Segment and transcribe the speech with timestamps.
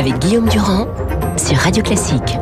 [0.00, 0.88] avec Guillaume Durand
[1.36, 2.38] sur Radio Classique.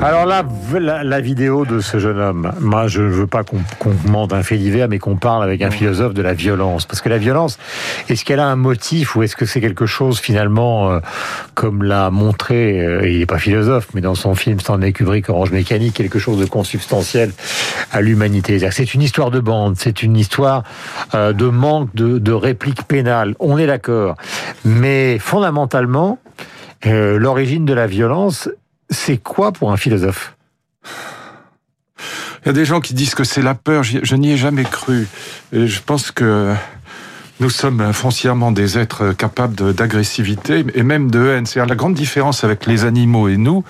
[0.00, 0.44] Alors là,
[0.78, 4.32] la, la, vidéo de ce jeune homme, moi je ne veux pas qu'on qu mente
[4.32, 6.86] un fait divers, mais qu'on parle avec un philosophe de la violence.
[6.86, 7.58] Parce que la violence,
[8.08, 11.00] est-ce qu'elle a un motif ou est-ce que c'est quelque chose finalement, euh,
[11.54, 15.50] comme l'a montré, euh, il n'est pas philosophe, mais dans son film Stanley Kubrick, Orange
[15.50, 17.32] Mécanique, quelque chose de consubstantiel
[17.90, 20.62] à l'humanité C'est une histoire de bande, c'est une histoire
[21.16, 24.14] euh, de manque de, de réplique pénale, on est d'accord.
[24.64, 26.20] Mais fondamentalement,
[26.86, 28.48] euh, l'origine de la violence,
[28.88, 30.36] c'est quoi pour un philosophe?
[32.42, 33.82] Il y a des gens qui disent que c'est la peur.
[33.82, 35.06] Je n'y ai jamais cru.
[35.52, 36.54] Et je pense que
[37.38, 41.46] nous sommes foncièrement des êtres capables d'agressivité et même de haine.
[41.46, 43.62] C'est la grande différence avec les animaux et nous.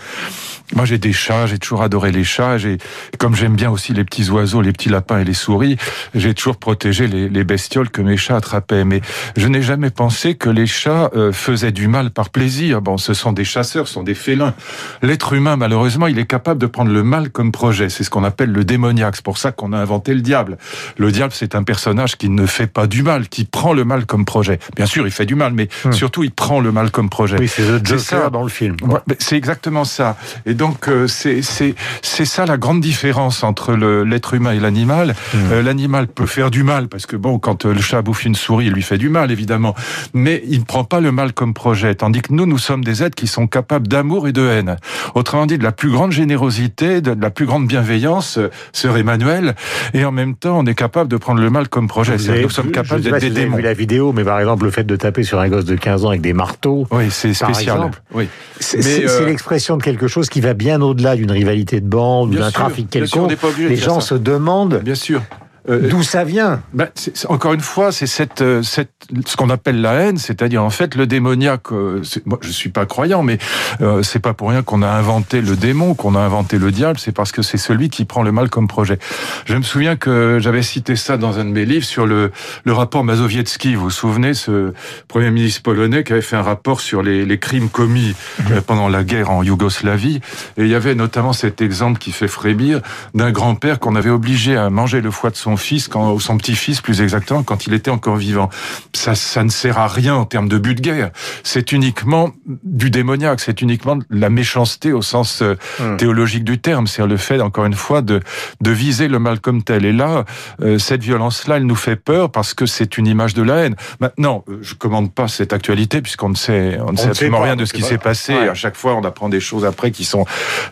[0.74, 2.59] Moi, j'ai des chats, j'ai toujours adoré les chats.
[2.59, 2.78] J'ai,
[3.19, 5.77] comme j'aime bien aussi les petits oiseaux, les petits lapins et les souris,
[6.15, 8.84] j'ai toujours protégé les, les, bestioles que mes chats attrapaient.
[8.84, 9.01] Mais
[9.37, 12.83] je n'ai jamais pensé que les chats euh, faisaient du mal par plaisir.
[12.83, 14.55] Bon, ce sont des chasseurs, ce sont des félins.
[15.03, 17.89] L'être humain, malheureusement, il est capable de prendre le mal comme projet.
[17.89, 19.17] C'est ce qu'on appelle le démoniaque.
[19.17, 20.58] C'est pour ça qu'on a inventé le diable.
[20.97, 24.06] Le diable, c'est un personnage qui ne fait pas du mal, qui prend le mal
[24.06, 24.58] comme projet.
[24.77, 25.92] Bien sûr, il fait du mal, mais hum.
[25.92, 27.36] surtout, il prend le mal comme projet.
[27.39, 28.30] Oui, c'est ça.
[28.30, 28.77] dans le film.
[28.83, 30.17] Ouais, c'est exactement ça.
[30.47, 33.72] Et donc euh, c'est c'est c'est ça la grande différence entre
[34.05, 35.14] l'être humain et l'animal.
[35.33, 35.39] Mmh.
[35.52, 38.34] Euh, l'animal peut faire du mal parce que bon, quand euh, le chat bouffe une
[38.34, 39.75] souris, il lui fait du mal évidemment,
[40.12, 41.94] mais il ne prend pas le mal comme projet.
[41.94, 44.77] Tandis que nous, nous sommes des êtres qui sont capables d'amour et de haine.
[45.14, 48.39] Autrement dit, de la plus grande générosité, de la plus grande bienveillance,
[48.74, 49.55] sœur Emmanuel,
[49.95, 52.17] et en même temps, on est capable de prendre le mal comme projet.
[52.42, 53.56] nous sommes capables d'être des démons.
[53.56, 56.05] Vu la vidéo, mais par exemple, le fait de taper sur un gosse de 15
[56.05, 56.86] ans avec des marteaux.
[56.91, 57.77] Oui, c'est spécial.
[57.77, 58.28] Exemple, oui.
[58.58, 59.24] C'est euh...
[59.24, 62.89] l'expression de quelque chose qui va bien au-delà d'une rivalité de bande ou d'un trafic
[62.91, 63.37] quelconque.
[63.59, 65.23] les gens se demandent bien sûr.
[65.69, 66.89] Euh, D'où ça vient ben,
[67.28, 68.92] Encore une fois, c'est cette, euh, cette,
[69.27, 71.72] ce qu'on appelle la haine, c'est-à-dire en fait le démoniaque.
[71.72, 73.39] Euh, moi, je suis pas croyant, mais
[73.80, 76.98] euh, c'est pas pour rien qu'on a inventé le démon, qu'on a inventé le diable.
[76.98, 78.98] C'est parce que c'est celui qui prend le mal comme projet.
[79.45, 82.30] Je me souviens que j'avais cité ça dans un de mes livres sur le,
[82.64, 83.74] le rapport Mazowiecki.
[83.74, 84.73] Vous vous souvenez, ce
[85.08, 88.61] premier ministre polonais qui avait fait un rapport sur les, les crimes commis mmh.
[88.67, 90.20] pendant la guerre en Yougoslavie.
[90.56, 92.80] Et il y avait notamment cet exemple qui fait frémir
[93.14, 96.20] d'un grand-père qu'on avait obligé à manger le foie de son son fils, quand, ou
[96.20, 98.50] son petit-fils plus exactement, quand il était encore vivant.
[98.94, 101.11] Ça, ça ne sert à rien en termes de but de guerre.
[101.42, 102.30] C'est uniquement
[102.62, 105.96] du démoniaque, c'est uniquement de la méchanceté au sens mmh.
[105.96, 106.86] théologique du terme.
[106.86, 108.20] C'est le fait, encore une fois, de,
[108.61, 109.84] de viser le mal comme tel.
[109.84, 110.24] Et là,
[110.62, 113.77] euh, cette violence-là, elle nous fait peur parce que c'est une image de la haine.
[113.98, 117.56] Maintenant, euh, je commande pas cette actualité puisqu'on ne sait, on ne sait absolument rien
[117.56, 118.34] de ce qui s'est passé.
[118.34, 118.48] Ouais.
[118.48, 120.24] À chaque fois, on apprend des choses après qui sont,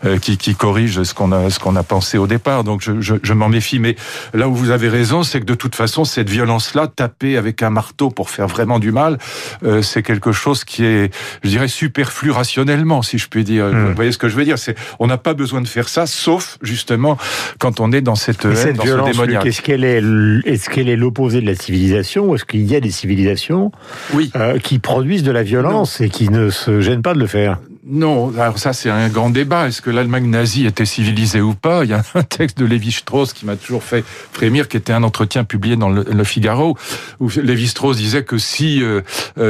[0.05, 2.63] euh, qui, qui corrigent ce qu'on a, ce qu'on a pensé au départ.
[2.63, 3.79] Donc, je, je, je m'en méfie.
[3.79, 3.95] Mais
[4.33, 7.63] là où vous vous avez raison, c'est que de toute façon, cette violence-là, taper avec
[7.63, 9.17] un marteau pour faire vraiment du mal,
[9.63, 11.11] euh, c'est quelque chose qui est,
[11.43, 13.65] je dirais, superflu rationnellement, si je puis dire.
[13.65, 13.87] Mmh.
[13.87, 14.59] Vous voyez ce que je veux dire?
[14.59, 17.17] C'est, on n'a pas besoin de faire ça, sauf justement
[17.57, 19.47] quand on est dans cette haine, cette dans violence, ce démoniaque.
[19.47, 20.03] Est-ce qu'elle est,
[20.45, 23.71] est-ce qu'elle est l'opposé de la civilisation, ou est-ce qu'il y a des civilisations
[24.13, 24.29] oui.
[24.35, 26.05] euh, qui produisent de la violence non.
[26.05, 27.57] et qui ne se gênent pas de le faire?
[27.91, 29.67] Non, alors ça c'est un grand débat.
[29.67, 31.83] Est-ce que l'Allemagne nazie était civilisée ou pas?
[31.83, 35.01] Il y a un texte de Lévi-Strauss qui m'a toujours fait frémir, qui était un
[35.01, 36.77] entretien publié dans le, Figaro,
[37.19, 39.01] où Lévi-Strauss disait que si euh,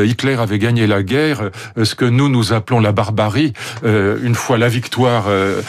[0.06, 4.36] Hitler avait gagné la guerre, euh, ce que nous nous appelons la barbarie, euh, une
[4.36, 5.62] fois la victoire euh,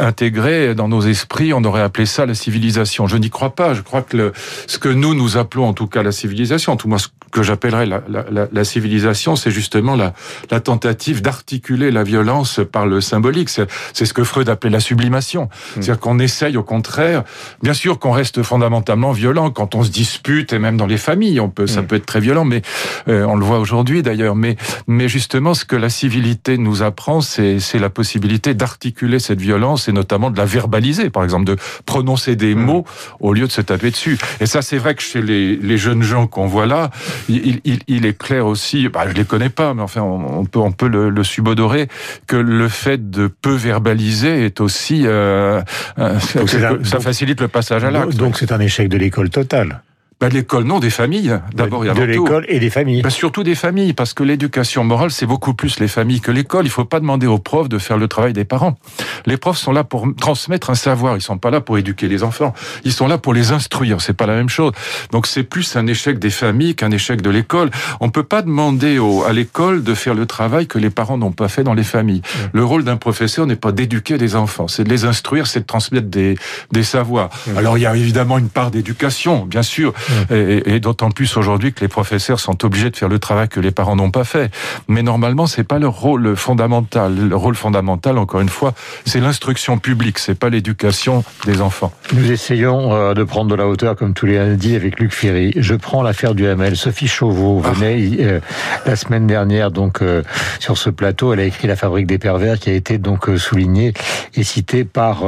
[0.00, 3.06] intégrée dans nos esprits, on aurait appelé ça la civilisation.
[3.06, 3.74] Je n'y crois pas.
[3.74, 4.32] Je crois que
[4.66, 7.42] ce que nous nous appelons en tout cas la civilisation, en tout moi ce que
[7.42, 10.14] j'appellerais la, civilisation, c'est justement la,
[10.50, 13.50] la tentative d'articuler la violence par le symbolique.
[13.50, 15.44] C'est ce que Freud appelait la sublimation.
[15.44, 15.48] Mmh.
[15.74, 17.24] C'est-à-dire qu'on essaye au contraire,
[17.62, 21.40] bien sûr qu'on reste fondamentalement violent quand on se dispute et même dans les familles,
[21.40, 22.62] on peut, ça peut être très violent, mais
[23.08, 24.36] euh, on le voit aujourd'hui d'ailleurs.
[24.36, 24.56] Mais,
[24.86, 29.92] mais justement, ce que la civilité nous apprend, c'est la possibilité d'articuler cette violence et
[29.92, 32.60] notamment de la verbaliser, par exemple, de prononcer des mmh.
[32.60, 32.84] mots
[33.20, 34.18] au lieu de se taper dessus.
[34.40, 36.90] Et ça, c'est vrai que chez les, les jeunes gens qu'on voit là,
[37.28, 40.44] il, il, il, est clair aussi, bah, je les connais pas, mais enfin, on, on
[40.44, 41.88] peut, on peut le, le subodorer,
[42.26, 45.60] que le fait de peu verbaliser est aussi euh,
[45.98, 48.16] euh, un, ça facilite le passage à l'acte.
[48.16, 49.82] Donc c'est un échec de l'école totale.
[50.18, 53.02] Ben, l'école, non, des familles, d'abord et avant De l'école et des familles.
[53.02, 56.64] Ben, surtout des familles, parce que l'éducation morale, c'est beaucoup plus les familles que l'école.
[56.64, 58.78] Il faut pas demander aux profs de faire le travail des parents.
[59.26, 62.22] Les profs sont là pour transmettre un savoir, ils sont pas là pour éduquer les
[62.22, 62.54] enfants.
[62.84, 64.72] Ils sont là pour les instruire, c'est pas la même chose.
[65.12, 67.70] Donc c'est plus un échec des familles qu'un échec de l'école.
[68.00, 71.32] On peut pas demander au, à l'école de faire le travail que les parents n'ont
[71.32, 72.22] pas fait dans les familles.
[72.24, 72.38] Mmh.
[72.54, 75.66] Le rôle d'un professeur n'est pas d'éduquer les enfants, c'est de les instruire, c'est de
[75.66, 76.36] transmettre des,
[76.72, 77.28] des savoirs.
[77.28, 77.58] Mmh.
[77.58, 79.92] Alors il y a évidemment une part d'éducation, bien sûr,
[80.30, 83.60] et, et d'autant plus aujourd'hui que les professeurs sont obligés de faire le travail que
[83.60, 84.50] les parents n'ont pas fait.
[84.88, 87.28] Mais normalement, c'est pas leur rôle fondamental.
[87.28, 88.74] Le rôle fondamental, encore une fois,
[89.04, 91.92] c'est l'instruction publique, c'est pas l'éducation des enfants.
[92.12, 95.52] Nous essayons euh, de prendre de la hauteur, comme tous les lundis, avec Luc Ferry.
[95.56, 96.76] Je prends l'affaire du ML.
[96.76, 97.70] Sophie Chauveau ah.
[97.70, 98.40] venait euh,
[98.84, 100.22] la semaine dernière donc euh,
[100.60, 101.32] sur ce plateau.
[101.32, 103.92] Elle a écrit La fabrique des pervers, qui a été donc soulignée
[104.34, 105.22] et citée par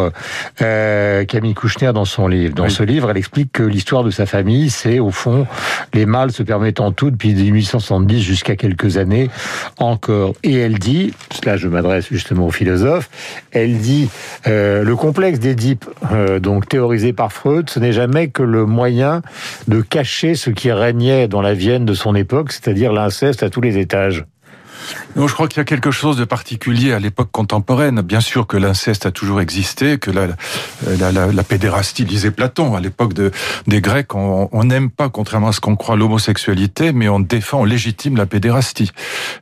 [0.57, 2.55] Camille Kouchner dans son livre.
[2.55, 5.47] Dans ce livre, elle explique que l'histoire de sa famille, c'est au fond
[5.95, 9.31] les mâles se permettant tout depuis 1870 jusqu'à quelques années
[9.79, 10.35] encore.
[10.43, 11.13] Et elle dit,
[11.45, 13.11] là je m'adresse justement aux philosophes,
[13.53, 14.09] elle dit
[14.47, 19.23] euh, le complexe d'Édipe, euh, donc théorisé par Freud, ce n'est jamais que le moyen
[19.67, 23.61] de cacher ce qui régnait dans la Vienne de son époque, c'est-à-dire l'inceste à tous
[23.61, 24.25] les étages.
[25.17, 28.01] Non, je crois qu'il y a quelque chose de particulier à l'époque contemporaine.
[28.01, 30.29] Bien sûr que l'inceste a toujours existé, que la,
[30.87, 33.31] la, la, la pédérastie, disait Platon, à l'époque de,
[33.67, 37.65] des Grecs, on n'aime pas, contrairement à ce qu'on croit, l'homosexualité, mais on défend, on
[37.65, 38.91] légitime la pédérastie.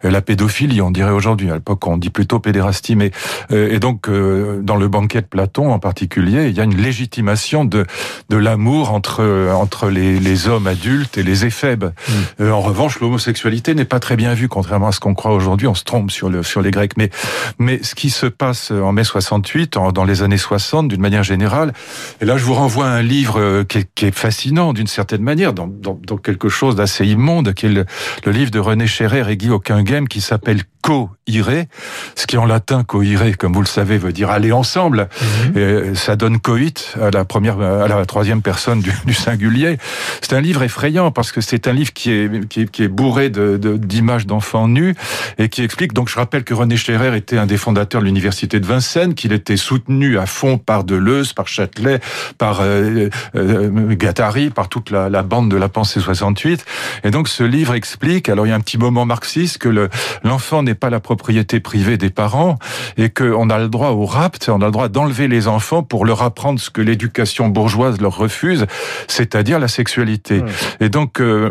[0.04, 1.50] Euh, la pédophilie, on dirait aujourd'hui.
[1.50, 2.96] À l'époque, on dit plutôt pédérastie.
[2.96, 3.10] Mais,
[3.52, 6.76] euh, et donc, euh, dans le banquet de Platon en particulier, il y a une
[6.76, 7.86] légitimation de,
[8.28, 11.92] de l'amour entre, entre les, les, hommes adultes et les éphèbes.
[12.38, 12.50] Mm.
[12.50, 15.74] En revanche, l'homosexualité n'est pas très bien vue, contrairement à ce qu'on croit aujourd'hui, on
[15.74, 16.96] se trompe sur, le, sur les Grecs.
[16.96, 17.10] Mais,
[17.58, 21.72] mais ce qui se passe en mai 68, dans les années 60, d'une manière générale,
[22.20, 24.86] et là je vous renvoie à un livre euh, qui est, qui est fascinant d'une
[24.86, 27.84] certaine manière, dans, dans, dans quelque chose d'assez immonde, qui est le,
[28.24, 29.50] le, livre de René Scherrer et Guy
[29.84, 31.68] Game qui s'appelle co-iré,
[32.14, 35.08] ce qui en latin co-iré, comme vous le savez, veut dire aller ensemble.
[35.54, 35.58] Mhm.
[35.58, 39.78] Et ça donne coït à la première, à la troisième personne du, du singulier.
[40.20, 42.88] C'est un livre effrayant parce que c'est un livre qui est, qui est, qui est
[42.88, 44.94] bourré d'images de, d'enfants nus
[45.38, 45.92] et qui explique.
[45.92, 49.32] Donc, je rappelle que René Scherer était un des fondateurs de l'université de Vincennes, qu'il
[49.32, 52.00] était soutenu à fond par Deleuze, par Châtelet,
[52.38, 56.64] par euh, euh, Gattari, par toute la, la, bande de la pensée 68.
[57.04, 58.28] Et donc, ce livre explique.
[58.28, 59.88] Alors, il y a un petit moment marxiste que
[60.24, 62.58] l'enfant n'est pas la propriété privée des parents
[62.96, 66.04] et qu'on a le droit au rapt, on a le droit d'enlever les enfants pour
[66.04, 68.66] leur apprendre ce que l'éducation bourgeoise leur refuse,
[69.08, 70.42] c'est-à-dire la sexualité.
[70.80, 71.50] Et donc, euh,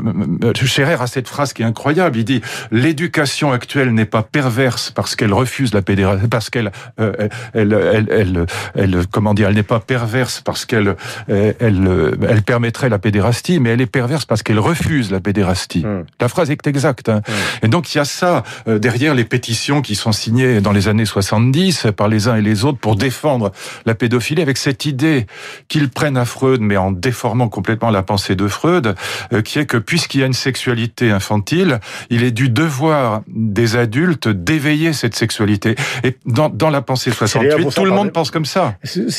[0.65, 2.17] Scherer a cette phrase qui est incroyable.
[2.17, 2.41] Il dit
[2.71, 8.07] l'éducation actuelle n'est pas perverse parce qu'elle refuse la pédérastie, parce qu'elle, euh, elle, elle,
[8.11, 10.95] elle, elle, comment dire, elle n'est pas perverse parce qu'elle,
[11.29, 15.83] euh, elle, elle permettrait la pédérastie, mais elle est perverse parce qu'elle refuse la pédérastie.
[15.85, 16.03] Hmm.
[16.19, 17.09] La phrase est exacte.
[17.09, 17.21] Hein.
[17.27, 17.65] Hmm.
[17.65, 20.87] Et donc il y a ça euh, derrière les pétitions qui sont signées dans les
[20.87, 23.51] années 70 par les uns et les autres pour défendre
[23.85, 25.25] la pédophilie avec cette idée
[25.67, 28.95] qu'ils prennent à Freud, mais en déformant complètement la pensée de Freud,
[29.43, 31.79] qui est que puisqu'il y a une sexualité infantile,
[32.09, 33.21] il est du devoir
[33.53, 35.75] des adultes d'éveiller cette sexualité.
[36.03, 38.75] Et dans, dans la pensée 68, tout le monde pense comme ça.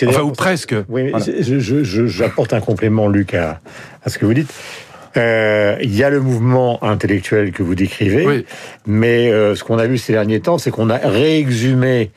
[0.06, 0.75] Enfin, ou presque.
[0.88, 1.12] Oui,
[2.06, 3.61] j'apporte un complément, Luc, à,
[4.05, 4.52] à ce que vous dites.
[5.17, 8.44] Euh, il y a le mouvement intellectuel que vous décrivez, oui.
[8.87, 12.11] mais euh, ce qu'on a vu ces derniers temps, c'est qu'on a réexhumé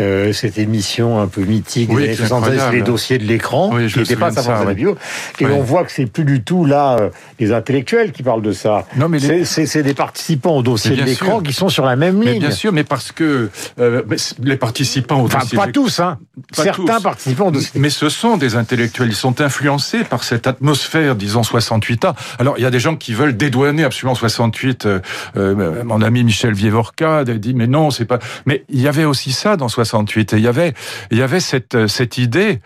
[0.00, 3.98] euh, cette émission un peu mythique oui, des années les dossiers de l'écran, oui, qui
[3.98, 4.96] n'était pas ça, ça la bio.
[5.38, 8.52] Et on voit que c'est plus du tout là euh, les intellectuels qui parlent de
[8.52, 8.86] ça.
[8.96, 9.44] Non, mais les...
[9.44, 12.32] c'est des participants au dossier de l'écran qui sont sur la même ligne.
[12.32, 14.02] Mais bien sûr, mais parce que euh,
[14.42, 16.18] les participants au enfin, dossier pas tous, hein.
[16.56, 17.02] Pas Certains tous.
[17.02, 17.78] participants au dossier.
[17.78, 19.08] Mais ce sont des intellectuels.
[19.08, 22.14] Ils sont influencés par cette atmosphère, disons 68 ans.
[22.38, 24.86] Alors il y a des gens qui veulent dédouaner absolument 68.
[24.86, 25.00] Euh,
[25.36, 28.20] euh, mon ami Michel Vievorka dit mais non, c'est pas.
[28.46, 30.32] Mais il y avait aussi ça dans 68 68.
[30.32, 30.74] Et il y avait,
[31.10, 32.60] il y avait cette, cette idée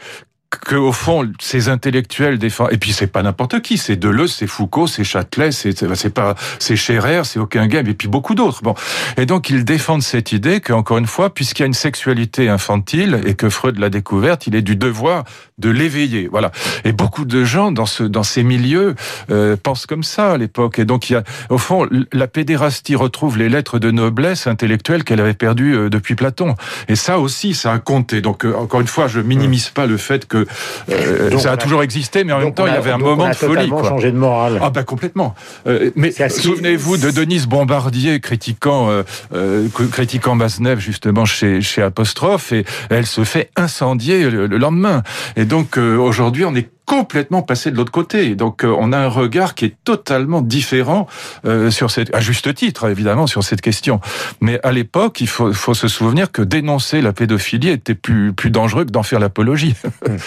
[0.50, 4.46] que au fond ces intellectuels défendent et puis c'est pas n'importe qui c'est Deleuze c'est
[4.46, 8.74] Foucault c'est Châtelet c'est c'est pas c'est Scherer c'est et puis beaucoup d'autres bon
[9.16, 12.48] et donc ils défendent cette idée que encore une fois puisqu'il y a une sexualité
[12.48, 15.24] infantile et que Freud l'a découverte il est du devoir
[15.58, 16.52] de l'éveiller voilà
[16.84, 18.94] et beaucoup de gens dans ce dans ces milieux
[19.30, 22.94] euh, pensent comme ça à l'époque et donc il y a au fond la pédérastie
[22.94, 26.56] retrouve les lettres de noblesse intellectuelle qu'elle avait perdues euh, depuis Platon
[26.88, 29.96] et ça aussi ça a compté donc euh, encore une fois je minimise pas le
[29.96, 30.46] fait que
[30.90, 32.90] euh, donc, ça a, a, toujours existé, mais en même temps, a, il y avait
[32.90, 33.68] un moment de folie.
[33.68, 33.82] Quoi.
[33.82, 34.60] changé de morale.
[34.62, 35.34] Ah ben complètement.
[35.66, 38.90] Euh, mais souvenez-vous de Denise Bombardier critiquant
[39.34, 45.02] euh, critiquant Masnev justement chez chez Apostrophe et elle se fait incendier le, le lendemain.
[45.36, 48.34] Et donc euh, aujourd'hui, on est complètement passé de l'autre côté.
[48.34, 51.06] Donc euh, on a un regard qui est totalement différent
[51.44, 54.00] euh, sur cette, à juste titre évidemment sur cette question.
[54.40, 58.50] Mais à l'époque, il faut, faut se souvenir que dénoncer la pédophilie était plus plus
[58.50, 59.74] dangereux que d'en faire l'apologie.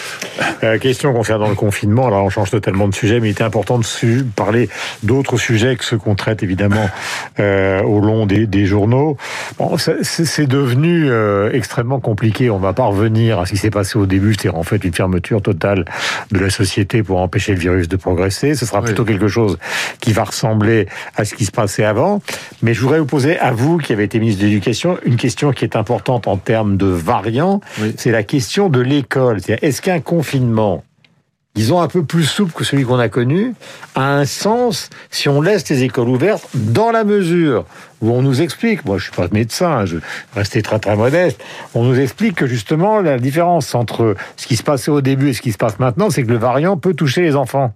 [0.63, 2.07] euh, question concernant le confinement.
[2.07, 3.85] Alors on change totalement de sujet, mais il était important de
[4.35, 4.69] parler
[5.03, 6.89] d'autres sujets que ceux qu'on traite évidemment
[7.39, 9.17] euh, au long des, des journaux.
[9.57, 12.49] Bon, c'est devenu euh, extrêmement compliqué.
[12.49, 14.93] On va pas revenir à ce qui s'est passé au début, c'est en fait une
[14.93, 15.85] fermeture totale
[16.31, 18.55] de la nouvelle société pour empêcher le virus de progresser.
[18.55, 19.57] Ce sera plutôt quelque chose
[19.99, 22.21] qui va ressembler à ce qui se passait avant.
[22.61, 25.51] Mais je voudrais vous poser, à vous qui avez été ministre de l'Éducation, une question
[25.51, 27.61] qui est importante en termes de variants.
[27.97, 29.39] C'est la question de l'école.
[29.47, 30.83] Est-ce qu'un confinement
[31.55, 33.53] disons un peu plus souple que celui qu'on a connu,
[33.95, 37.65] a un sens si on laisse les écoles ouvertes dans la mesure
[38.01, 39.97] où on nous explique, moi je suis pas médecin, je
[40.35, 41.41] restais très très modeste,
[41.73, 45.33] on nous explique que justement la différence entre ce qui se passait au début et
[45.33, 47.73] ce qui se passe maintenant, c'est que le variant peut toucher les enfants.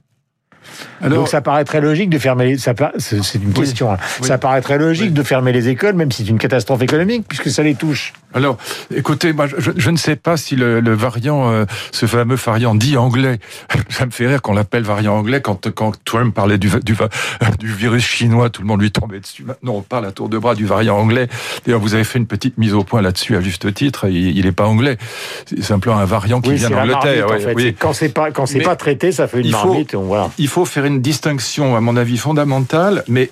[1.01, 2.46] Donc ça paraît très logique de fermer.
[2.46, 2.58] Les...
[2.58, 3.92] Ça C'est une question.
[3.92, 3.98] Hein.
[4.22, 7.50] Ça paraît très logique de fermer les écoles, même si c'est une catastrophe économique, puisque
[7.50, 8.13] ça les touche.
[8.34, 8.58] Alors,
[8.94, 13.40] écoutez, moi, je, ne sais pas si le, variant, euh, ce fameux variant dit anglais,
[13.90, 16.96] ça me fait rire qu'on l'appelle variant anglais quand, quand Trump parlait du, du,
[17.60, 19.44] du, virus chinois, tout le monde lui tombait dessus.
[19.44, 21.28] Maintenant, on parle à tour de bras du variant anglais.
[21.66, 24.08] D'ailleurs, vous avez fait une petite mise au point là-dessus à juste titre.
[24.08, 24.98] Il n'est pas anglais.
[25.46, 27.28] C'est simplement un variant qui vient d'Angleterre.
[27.32, 27.54] En fait.
[27.56, 27.75] oui.
[27.78, 29.96] Quand c'est pas quand c'est pas traité, ça fait une marmite.
[29.96, 30.30] voilà.
[30.38, 33.30] Il faut faire une distinction, à mon avis, fondamentale, mais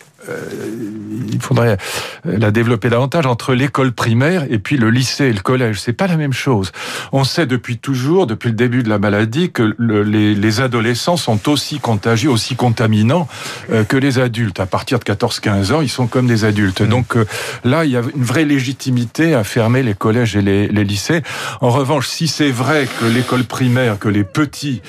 [1.31, 1.77] il faudrait
[2.25, 5.79] la développer davantage entre l'école primaire et puis le lycée et le collège.
[5.79, 6.71] C'est pas la même chose.
[7.11, 11.49] On sait depuis toujours, depuis le début de la maladie, que les, les, adolescents sont
[11.49, 13.27] aussi contagieux, aussi contaminants
[13.71, 14.59] euh, que les adultes.
[14.59, 16.81] À partir de 14-15 ans, ils sont comme des adultes.
[16.81, 16.89] Mmh.
[16.89, 17.25] Donc euh,
[17.63, 21.21] là, il y a une vraie légitimité à fermer les collèges et les, les lycées.
[21.61, 24.81] En revanche, si c'est vrai que l'école primaire, que les petits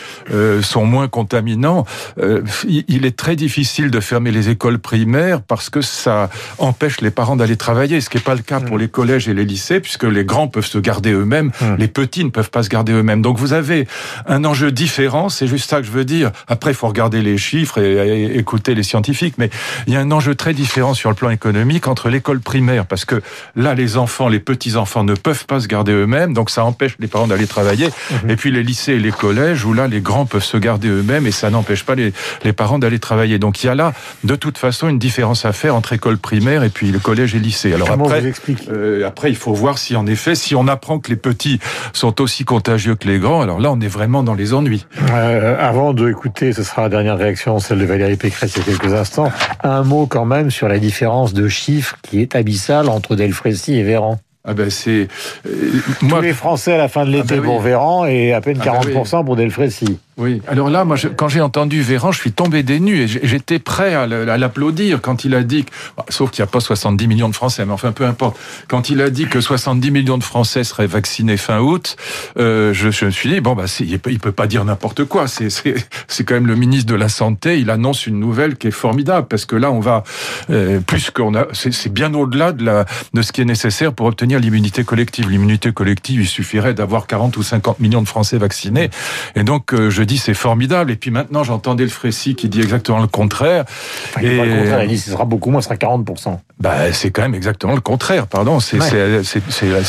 [0.62, 1.84] sont moins contaminants,
[2.68, 7.36] il est très difficile de fermer les écoles primaires parce que ça empêche les parents
[7.36, 8.80] d'aller travailler, ce qui n'est pas le cas pour mm.
[8.80, 11.76] les collèges et les lycées, puisque les grands peuvent se garder eux-mêmes, mm.
[11.78, 13.22] les petits ne peuvent pas se garder eux-mêmes.
[13.22, 13.86] Donc vous avez
[14.26, 16.30] un enjeu différent, c'est juste ça que je veux dire.
[16.48, 19.50] Après, il faut regarder les chiffres et, écouter les scientifiques, mais
[19.86, 23.04] il y a un enjeu très différent sur le plan économique entre l'école primaire, parce
[23.04, 23.22] que
[23.56, 27.08] là, les enfants, les petits-enfants ne peuvent pas se garder eux-mêmes, donc ça empêche les
[27.08, 28.30] parents d'aller travailler, mm-hmm.
[28.30, 31.26] et puis les lycées et les collèges, où là, les grands peuvent se garder eux-mêmes,
[31.26, 32.12] et ça n'empêche pas les,
[32.44, 33.38] les parents d'aller travailler.
[33.38, 33.92] Donc il y a là,
[34.24, 37.34] de toute façon, une différence différence à faire entre école primaire et puis le collège
[37.34, 37.74] et lycée.
[37.74, 38.22] Alors après,
[38.70, 41.60] euh, après, il faut voir si en effet, si on apprend que les petits
[41.92, 44.86] sont aussi contagieux que les grands, alors là, on est vraiment dans les ennuis.
[45.10, 48.62] Euh, avant de écouter, ce sera la dernière réaction, celle de Valérie Pécresse il y
[48.62, 49.30] a quelques instants,
[49.62, 53.82] un mot quand même sur la différence de chiffres qui est abyssale entre Delfrécy et
[53.82, 54.18] Véran.
[54.44, 55.08] Ah ben c'est
[55.46, 58.40] euh, tous les Français à la fin de l'été ah ben pour Véran et à
[58.40, 59.98] peine 40% ah ben pour Delfrécy.
[60.18, 63.58] Oui, alors là, moi, quand j'ai entendu Véran, je suis tombé des nues et j'étais
[63.58, 65.64] prêt à l'applaudir quand il a dit,
[65.96, 68.38] bah, sauf qu'il n'y a pas 70 millions de Français, mais enfin peu importe,
[68.68, 71.96] quand il a dit que 70 millions de Français seraient vaccinés fin août,
[72.38, 76.24] euh, je, me suis dit, bon, bah, il il peut pas dire n'importe quoi, c'est
[76.24, 79.46] quand même le ministre de la Santé, il annonce une nouvelle qui est formidable, parce
[79.46, 80.04] que là, on va,
[80.50, 84.84] euh, plus qu'on a, c'est bien au-delà de ce qui est nécessaire pour obtenir l'immunité
[84.84, 85.30] collective.
[85.30, 88.90] L'immunité collective, il suffirait d'avoir 40 ou 50 millions de Français vaccinés,
[89.36, 90.90] et donc, euh, je je dis c'est formidable.
[90.90, 93.64] Et puis maintenant, j'entendais le Frécy qui dit exactement le contraire.
[94.20, 94.36] et...
[94.36, 96.38] le contraire, il dit ce sera beaucoup moins, ce sera 40%.
[96.62, 98.60] Bah, c'est quand même exactement le contraire, pardon.
[98.60, 98.78] C'est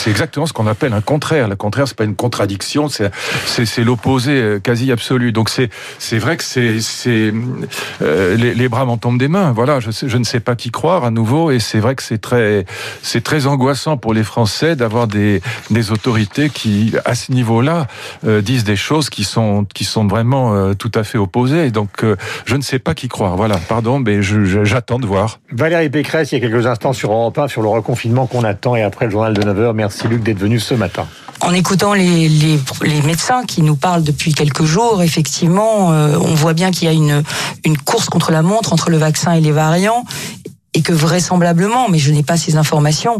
[0.08, 1.48] exactement ce qu'on appelle un contraire.
[1.48, 5.32] Le contraire, c'est pas une contradiction, c'est l'opposé euh, quasi absolu.
[5.32, 7.32] Donc c'est vrai que c'est
[8.02, 9.52] euh, les, les, bras m'en tombent des mains.
[9.52, 12.18] Voilà, je, je ne sais pas qui croire à nouveau, et c'est vrai que c'est
[12.18, 12.66] très
[13.04, 17.86] c'est très angoissant pour les Français d'avoir des, des autorités qui, à ce niveau-là,
[18.26, 21.70] euh, disent des choses qui sont qui sont vraiment euh, tout à fait opposés.
[21.70, 22.04] Donc,
[22.46, 23.36] je ne sais pas qui croire.
[23.36, 25.40] Voilà, pardon, mais j'attends de voir.
[25.52, 28.76] Valérie Pécresse, il y a quelques instants sur Europe 1, sur le reconfinement qu'on attend
[28.76, 29.74] et après le journal de 9h.
[29.74, 31.06] Merci Luc d'être venu ce matin.
[31.42, 32.30] En écoutant les,
[33.06, 36.94] médecins qui nous parlent depuis quelques jours, effectivement, euh, on voit bien qu'il y a
[36.94, 37.24] une,
[37.66, 40.06] une course contre la montre entre le vaccin et les variants
[40.74, 43.20] et que vraisemblablement, mais je n'ai pas ces informations,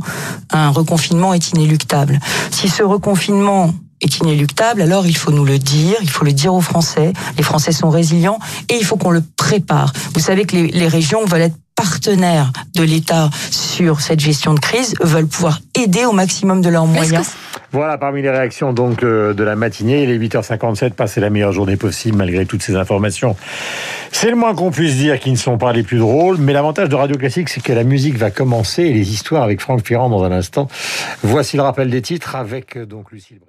[0.52, 2.20] un reconfinement est inéluctable.
[2.52, 6.54] Si ce reconfinement est inéluctable, alors il faut nous le dire, il faut le dire
[6.54, 7.14] aux Français.
[7.38, 9.94] Les Français sont résilients et il faut qu'on le prépare.
[10.14, 11.58] Vous savez que les, les régions veulent être
[11.94, 16.88] partenaires de l'État sur cette gestion de crise, veulent pouvoir aider au maximum de leurs
[16.88, 17.36] moyens.
[17.72, 21.52] Voilà, parmi les réactions donc euh, de la matinée, il est 8h57, passer la meilleure
[21.52, 23.36] journée possible malgré toutes ces informations.
[24.12, 26.90] C'est le moins qu'on puisse dire qui ne sont pas les plus drôles, mais l'avantage
[26.90, 30.10] de Radio Classique, c'est que la musique va commencer et les histoires avec Franck Ferrand
[30.10, 30.68] dans un instant.
[31.22, 33.40] Voici le rappel des titres avec euh, donc Lucille